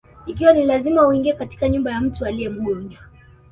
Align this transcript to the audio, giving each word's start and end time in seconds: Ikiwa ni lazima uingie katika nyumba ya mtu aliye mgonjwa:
Ikiwa 0.25 0.53
ni 0.53 0.65
lazima 0.65 1.07
uingie 1.07 1.33
katika 1.33 1.69
nyumba 1.69 1.91
ya 1.91 2.01
mtu 2.01 2.25
aliye 2.25 2.49
mgonjwa: 2.49 3.01